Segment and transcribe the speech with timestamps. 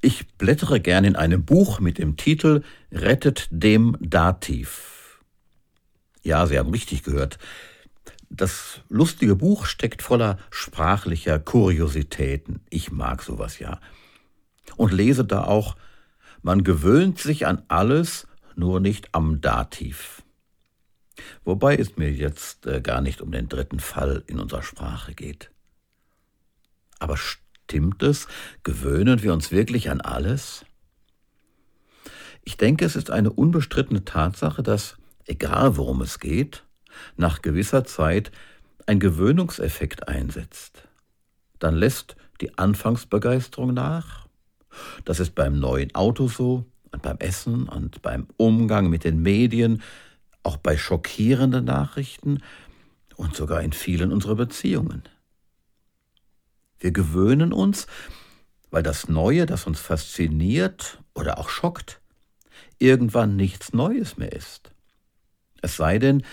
[0.00, 5.20] Ich blättere gern in einem Buch mit dem Titel Rettet dem Dativ.
[6.22, 7.38] Ja, Sie haben richtig gehört.
[8.30, 12.60] Das lustige Buch steckt voller sprachlicher Kuriositäten.
[12.70, 13.80] Ich mag sowas ja.
[14.76, 15.76] Und lese da auch,
[16.40, 20.22] man gewöhnt sich an alles, nur nicht am Dativ.
[21.44, 25.50] Wobei es mir jetzt äh, gar nicht um den dritten Fall in unserer Sprache geht.
[26.98, 27.16] Aber
[27.70, 28.26] stimmt es?
[28.64, 30.64] Gewöhnen wir uns wirklich an alles?
[32.42, 34.96] Ich denke, es ist eine unbestrittene Tatsache, dass,
[35.26, 36.64] egal worum es geht,
[37.16, 38.32] nach gewisser Zeit
[38.86, 40.88] ein Gewöhnungseffekt einsetzt.
[41.60, 44.26] Dann lässt die Anfangsbegeisterung nach.
[45.04, 49.80] Das ist beim neuen Auto so und beim Essen und beim Umgang mit den Medien,
[50.42, 52.42] auch bei schockierenden Nachrichten
[53.14, 55.04] und sogar in vielen unserer Beziehungen.
[56.80, 57.86] Wir gewöhnen uns,
[58.70, 62.00] weil das Neue, das uns fasziniert oder auch schockt,
[62.78, 64.72] irgendwann nichts Neues mehr ist.
[65.62, 66.24] Es sei denn,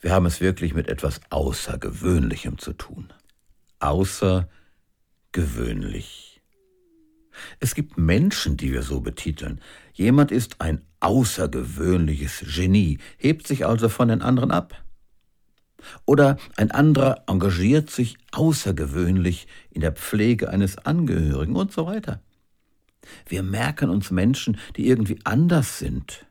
[0.00, 3.12] wir haben es wirklich mit etwas Außergewöhnlichem zu tun.
[3.78, 6.42] Außergewöhnlich.
[7.60, 9.60] Es gibt Menschen, die wir so betiteln.
[9.92, 14.83] Jemand ist ein außergewöhnliches Genie, hebt sich also von den anderen ab.
[16.06, 22.20] Oder ein anderer engagiert sich außergewöhnlich in der Pflege eines Angehörigen und so weiter.
[23.26, 26.26] Wir merken uns Menschen, die irgendwie anders sind.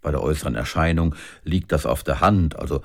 [0.00, 2.82] Bei der äußeren Erscheinung liegt das auf der Hand, also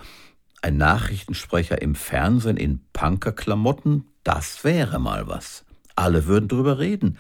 [0.61, 5.65] ein Nachrichtensprecher im Fernsehen in Punkerklamotten, das wäre mal was.
[5.95, 7.17] Alle würden drüber reden.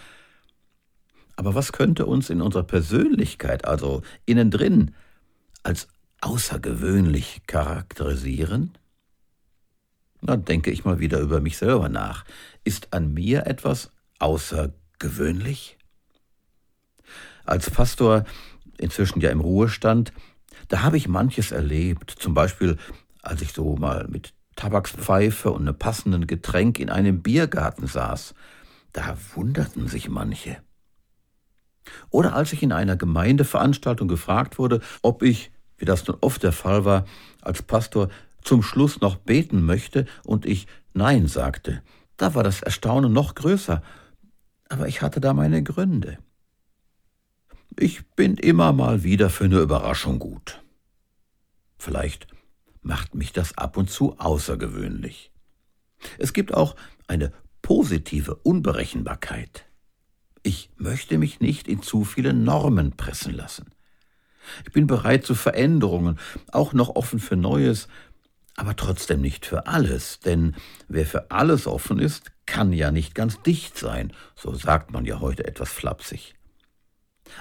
[1.35, 4.95] Aber was könnte uns in unserer Persönlichkeit, also innen drin,
[5.63, 5.87] als
[6.25, 8.77] außergewöhnlich charakterisieren?
[10.21, 12.23] Na, denke ich mal wieder über mich selber nach.
[12.63, 15.77] Ist an mir etwas außergewöhnlich?
[17.43, 18.23] Als Pastor,
[18.77, 20.13] inzwischen ja im Ruhestand,
[20.69, 22.11] da habe ich manches erlebt.
[22.11, 22.77] Zum Beispiel,
[23.21, 28.33] als ich so mal mit Tabakspfeife und einem passenden Getränk in einem Biergarten saß.
[28.93, 30.57] Da wunderten sich manche.
[32.09, 35.51] Oder als ich in einer Gemeindeveranstaltung gefragt wurde, ob ich
[35.83, 37.05] wie das nun oft der Fall war,
[37.41, 38.07] als Pastor
[38.41, 41.83] zum Schluss noch beten möchte und ich Nein sagte.
[42.15, 43.83] Da war das Erstaunen noch größer,
[44.69, 46.19] aber ich hatte da meine Gründe.
[47.77, 50.63] Ich bin immer mal wieder für eine Überraschung gut.
[51.77, 52.27] Vielleicht
[52.81, 55.33] macht mich das ab und zu außergewöhnlich.
[56.17, 56.77] Es gibt auch
[57.07, 59.65] eine positive Unberechenbarkeit.
[60.43, 63.65] Ich möchte mich nicht in zu viele Normen pressen lassen.
[64.65, 66.19] Ich bin bereit zu Veränderungen,
[66.51, 67.87] auch noch offen für Neues,
[68.55, 70.55] aber trotzdem nicht für alles, denn
[70.87, 75.19] wer für alles offen ist, kann ja nicht ganz dicht sein, so sagt man ja
[75.19, 76.35] heute etwas flapsig.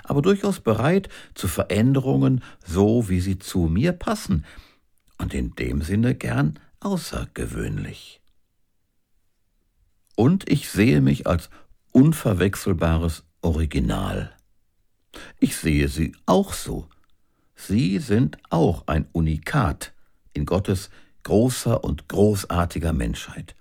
[0.04, 4.44] Aber durchaus bereit zu Veränderungen, so wie sie zu mir passen,
[5.18, 8.20] und in dem Sinne gern außergewöhnlich.
[10.16, 11.50] Und ich sehe mich als
[11.92, 14.34] unverwechselbares Original.
[15.38, 16.88] Ich sehe sie auch so.
[17.54, 19.92] Sie sind auch ein Unikat
[20.32, 20.90] in Gottes
[21.22, 23.54] großer und großartiger Menschheit.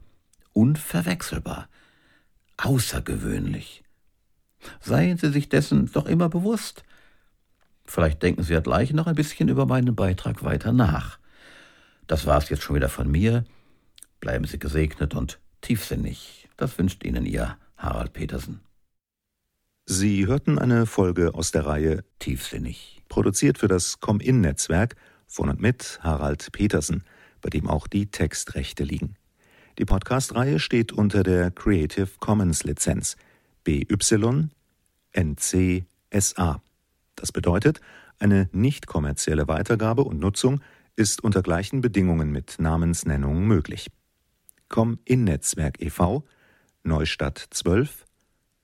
[0.53, 1.69] Unverwechselbar,
[2.57, 3.83] außergewöhnlich.
[4.79, 6.83] Seien Sie sich dessen doch immer bewusst.
[7.85, 11.19] Vielleicht denken Sie ja gleich noch ein bisschen über meinen Beitrag weiter nach.
[12.07, 13.43] Das war's jetzt schon wieder von mir.
[14.19, 16.47] Bleiben Sie gesegnet und tiefsinnig.
[16.57, 18.61] Das wünscht Ihnen Ihr Harald Petersen.
[19.93, 24.95] Sie hörten eine Folge aus der Reihe Tiefsinnig, produziert für das Com-In-Netzwerk
[25.27, 27.03] von und mit Harald Petersen,
[27.41, 29.15] bei dem auch die Textrechte liegen.
[29.77, 33.17] Die Podcast-Reihe steht unter der Creative Commons Lizenz
[33.65, 34.47] BY
[35.11, 35.83] NC
[36.17, 36.61] SA.
[37.17, 37.81] Das bedeutet,
[38.17, 40.61] eine nicht kommerzielle Weitergabe und Nutzung
[40.95, 43.87] ist unter gleichen Bedingungen mit Namensnennung möglich.
[44.69, 46.23] Com-In-Netzwerk e.V.
[46.81, 48.05] Neustadt 12